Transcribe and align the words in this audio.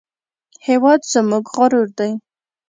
هېواد 0.67 1.01
زموږ 1.13 1.45
غرور 1.55 1.87
دی 1.97 2.11